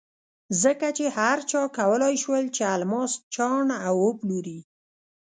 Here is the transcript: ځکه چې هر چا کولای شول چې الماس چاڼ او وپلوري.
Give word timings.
ځکه 0.63 0.87
چې 0.97 1.05
هر 1.17 1.37
چا 1.51 1.61
کولای 1.77 2.15
شول 2.23 2.45
چې 2.55 2.61
الماس 2.75 3.11
چاڼ 3.33 3.65
او 3.87 3.95
وپلوري. 4.07 4.59